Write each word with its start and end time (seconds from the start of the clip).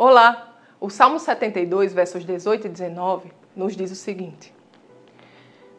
Olá! 0.00 0.54
O 0.80 0.88
Salmo 0.88 1.18
72, 1.18 1.92
versos 1.92 2.24
18 2.24 2.68
e 2.68 2.70
19, 2.70 3.32
nos 3.56 3.74
diz 3.74 3.90
o 3.90 3.96
seguinte: 3.96 4.54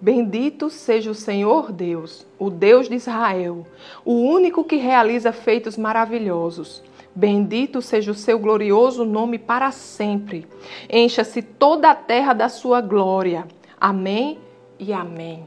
Bendito 0.00 0.70
seja 0.70 1.10
o 1.10 1.14
Senhor 1.16 1.72
Deus, 1.72 2.24
o 2.38 2.48
Deus 2.48 2.88
de 2.88 2.94
Israel, 2.94 3.66
o 4.04 4.12
único 4.12 4.62
que 4.62 4.76
realiza 4.76 5.32
feitos 5.32 5.76
maravilhosos. 5.76 6.80
Bendito 7.12 7.82
seja 7.82 8.12
o 8.12 8.14
seu 8.14 8.38
glorioso 8.38 9.04
nome 9.04 9.36
para 9.36 9.72
sempre. 9.72 10.46
Encha-se 10.88 11.42
toda 11.42 11.90
a 11.90 11.94
terra 11.96 12.32
da 12.32 12.48
sua 12.48 12.80
glória. 12.80 13.48
Amém 13.80 14.38
e 14.78 14.92
amém. 14.92 15.44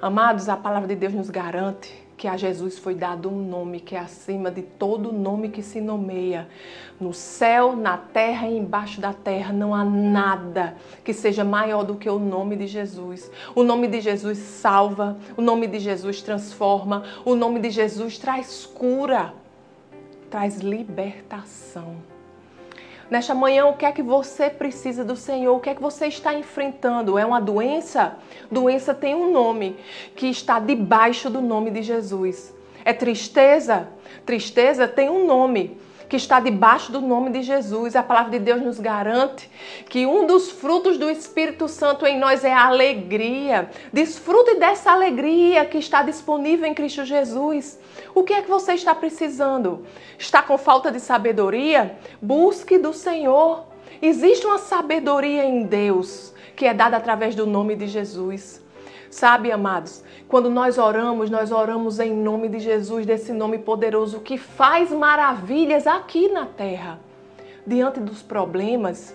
Amados, 0.00 0.48
a 0.48 0.56
palavra 0.56 0.88
de 0.88 0.96
Deus 0.96 1.12
nos 1.12 1.28
garante 1.28 1.92
que 2.20 2.28
a 2.28 2.36
Jesus 2.36 2.78
foi 2.78 2.94
dado 2.94 3.30
um 3.30 3.42
nome 3.42 3.80
que 3.80 3.96
é 3.96 3.98
acima 3.98 4.50
de 4.50 4.60
todo 4.60 5.10
nome 5.10 5.48
que 5.48 5.62
se 5.62 5.80
nomeia. 5.80 6.46
No 7.00 7.14
céu, 7.14 7.74
na 7.74 7.96
terra 7.96 8.46
e 8.46 8.58
embaixo 8.58 9.00
da 9.00 9.14
terra 9.14 9.54
não 9.54 9.74
há 9.74 9.82
nada 9.82 10.76
que 11.02 11.14
seja 11.14 11.44
maior 11.44 11.82
do 11.82 11.96
que 11.96 12.10
o 12.10 12.18
nome 12.18 12.56
de 12.56 12.66
Jesus. 12.66 13.30
O 13.54 13.62
nome 13.62 13.88
de 13.88 14.02
Jesus 14.02 14.36
salva, 14.36 15.16
o 15.34 15.40
nome 15.40 15.66
de 15.66 15.78
Jesus 15.78 16.20
transforma, 16.20 17.04
o 17.24 17.34
nome 17.34 17.58
de 17.58 17.70
Jesus 17.70 18.18
traz 18.18 18.66
cura, 18.66 19.32
traz 20.28 20.58
libertação. 20.58 22.09
Nesta 23.10 23.34
manhã, 23.34 23.66
o 23.66 23.76
que 23.76 23.84
é 23.84 23.90
que 23.90 24.02
você 24.02 24.48
precisa 24.48 25.04
do 25.04 25.16
Senhor? 25.16 25.56
O 25.56 25.60
que 25.60 25.68
é 25.68 25.74
que 25.74 25.82
você 25.82 26.06
está 26.06 26.32
enfrentando? 26.32 27.18
É 27.18 27.26
uma 27.26 27.40
doença? 27.40 28.16
Doença 28.48 28.94
tem 28.94 29.16
um 29.16 29.32
nome 29.32 29.76
que 30.14 30.28
está 30.28 30.60
debaixo 30.60 31.28
do 31.28 31.40
nome 31.40 31.72
de 31.72 31.82
Jesus. 31.82 32.54
É 32.84 32.92
tristeza? 32.92 33.88
Tristeza 34.24 34.86
tem 34.86 35.10
um 35.10 35.26
nome 35.26 35.76
que 36.10 36.16
está 36.16 36.40
debaixo 36.40 36.90
do 36.90 37.00
nome 37.00 37.30
de 37.30 37.40
Jesus. 37.40 37.94
A 37.94 38.02
palavra 38.02 38.32
de 38.32 38.40
Deus 38.40 38.60
nos 38.60 38.80
garante 38.80 39.48
que 39.88 40.04
um 40.04 40.26
dos 40.26 40.50
frutos 40.50 40.98
do 40.98 41.08
Espírito 41.08 41.68
Santo 41.68 42.04
em 42.04 42.18
nós 42.18 42.44
é 42.44 42.52
a 42.52 42.66
alegria. 42.66 43.70
Desfrute 43.92 44.56
dessa 44.56 44.90
alegria 44.90 45.64
que 45.64 45.78
está 45.78 46.02
disponível 46.02 46.66
em 46.66 46.74
Cristo 46.74 47.04
Jesus. 47.04 47.78
O 48.12 48.24
que 48.24 48.32
é 48.32 48.42
que 48.42 48.50
você 48.50 48.74
está 48.74 48.92
precisando? 48.92 49.86
Está 50.18 50.42
com 50.42 50.58
falta 50.58 50.90
de 50.90 50.98
sabedoria? 50.98 51.96
Busque 52.20 52.76
do 52.76 52.92
Senhor. 52.92 53.64
Existe 54.02 54.44
uma 54.44 54.58
sabedoria 54.58 55.44
em 55.44 55.62
Deus 55.62 56.34
que 56.56 56.66
é 56.66 56.74
dada 56.74 56.96
através 56.96 57.36
do 57.36 57.46
nome 57.46 57.76
de 57.76 57.86
Jesus. 57.86 58.60
Sabe, 59.10 59.50
amados, 59.50 60.04
quando 60.28 60.48
nós 60.48 60.78
oramos, 60.78 61.28
nós 61.30 61.50
oramos 61.50 61.98
em 61.98 62.14
nome 62.14 62.48
de 62.48 62.60
Jesus, 62.60 63.04
desse 63.04 63.32
nome 63.32 63.58
poderoso 63.58 64.20
que 64.20 64.38
faz 64.38 64.92
maravilhas 64.92 65.84
aqui 65.84 66.28
na 66.28 66.46
terra. 66.46 67.00
Diante 67.66 67.98
dos 67.98 68.22
problemas, 68.22 69.14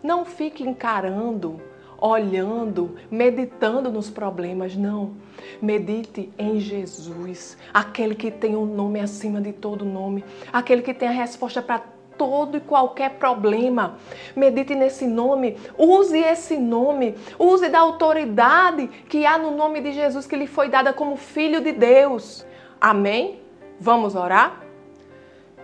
não 0.00 0.24
fique 0.24 0.62
encarando, 0.62 1.60
olhando, 2.00 2.96
meditando 3.10 3.90
nos 3.90 4.08
problemas, 4.08 4.76
não. 4.76 5.14
Medite 5.60 6.32
em 6.38 6.60
Jesus, 6.60 7.58
aquele 7.74 8.14
que 8.14 8.30
tem 8.30 8.54
o 8.54 8.60
um 8.60 8.66
nome 8.66 9.00
acima 9.00 9.40
de 9.40 9.52
todo 9.52 9.84
nome, 9.84 10.24
aquele 10.52 10.82
que 10.82 10.94
tem 10.94 11.08
a 11.08 11.12
resposta 11.12 11.60
para 11.60 11.82
todo 12.16 12.56
e 12.56 12.60
qualquer 12.60 13.12
problema. 13.12 13.96
Medite 14.34 14.74
nesse 14.74 15.06
nome, 15.06 15.56
use 15.76 16.18
esse 16.18 16.56
nome, 16.56 17.16
use 17.38 17.68
da 17.68 17.80
autoridade 17.80 18.88
que 19.08 19.26
há 19.26 19.38
no 19.38 19.50
nome 19.50 19.80
de 19.80 19.92
Jesus 19.92 20.26
que 20.26 20.36
lhe 20.36 20.46
foi 20.46 20.68
dada 20.68 20.92
como 20.92 21.16
filho 21.16 21.60
de 21.60 21.72
Deus. 21.72 22.46
Amém? 22.80 23.40
Vamos 23.78 24.14
orar? 24.14 24.62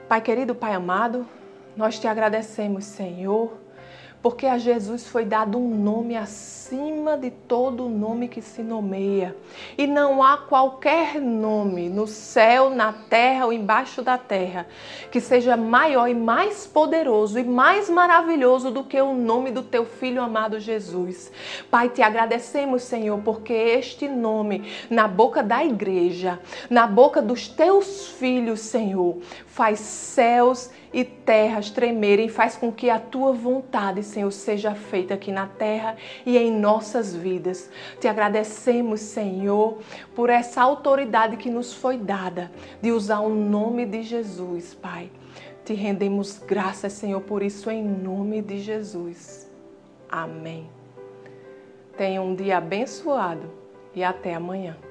Pai 0.08 0.20
querido, 0.20 0.54
Pai 0.54 0.72
amado, 0.72 1.26
nós 1.76 1.98
te 1.98 2.08
agradecemos, 2.08 2.84
Senhor 2.84 3.67
porque 4.22 4.46
a 4.46 4.58
Jesus 4.58 5.06
foi 5.06 5.24
dado 5.24 5.58
um 5.58 5.74
nome 5.74 6.16
acima 6.16 7.16
de 7.16 7.30
todo 7.30 7.88
nome 7.88 8.28
que 8.28 8.42
se 8.42 8.62
nomeia. 8.62 9.34
E 9.76 9.86
não 9.86 10.22
há 10.22 10.36
qualquer 10.36 11.20
nome 11.20 11.88
no 11.88 12.06
céu, 12.06 12.68
na 12.68 12.92
terra 12.92 13.46
ou 13.46 13.52
embaixo 13.52 14.02
da 14.02 14.18
terra 14.18 14.66
que 15.10 15.20
seja 15.20 15.56
maior 15.56 16.08
e 16.08 16.14
mais 16.14 16.66
poderoso 16.66 17.38
e 17.38 17.44
mais 17.44 17.88
maravilhoso 17.88 18.70
do 18.70 18.84
que 18.84 19.00
o 19.00 19.14
nome 19.14 19.50
do 19.50 19.62
teu 19.62 19.84
filho 19.84 20.20
amado 20.20 20.60
Jesus. 20.60 21.30
Pai, 21.70 21.88
te 21.88 22.02
agradecemos, 22.02 22.82
Senhor, 22.82 23.20
porque 23.24 23.52
este 23.52 24.08
nome 24.08 24.70
na 24.90 25.06
boca 25.06 25.42
da 25.42 25.64
igreja, 25.64 26.38
na 26.68 26.86
boca 26.86 27.22
dos 27.22 27.48
teus 27.48 28.08
filhos, 28.08 28.60
Senhor, 28.60 29.18
faz 29.46 29.80
céus 29.80 30.70
e 30.92 31.04
terras 31.04 31.70
tremerem, 31.70 32.28
faz 32.28 32.56
com 32.56 32.72
que 32.72 32.88
a 32.88 32.98
tua 32.98 33.32
vontade, 33.32 34.02
Senhor, 34.08 34.30
seja 34.30 34.74
feita 34.74 35.14
aqui 35.14 35.30
na 35.30 35.46
terra 35.46 35.96
e 36.26 36.36
em 36.36 36.50
nossas 36.50 37.14
vidas. 37.14 37.70
Te 38.00 38.08
agradecemos, 38.08 39.00
Senhor, 39.00 39.78
por 40.14 40.30
essa 40.30 40.62
autoridade 40.62 41.36
que 41.36 41.50
nos 41.50 41.72
foi 41.72 41.96
dada 41.96 42.50
de 42.80 42.90
usar 42.90 43.20
o 43.20 43.28
nome 43.28 43.86
de 43.86 44.02
Jesus, 44.02 44.74
Pai. 44.74 45.10
Te 45.64 45.74
rendemos 45.74 46.38
graças, 46.38 46.94
Senhor, 46.94 47.20
por 47.20 47.42
isso 47.42 47.70
em 47.70 47.84
nome 47.84 48.40
de 48.40 48.58
Jesus. 48.58 49.50
Amém. 50.08 50.66
Tenha 51.96 52.22
um 52.22 52.34
dia 52.34 52.56
abençoado 52.56 53.50
e 53.94 54.02
até 54.02 54.34
amanhã. 54.34 54.87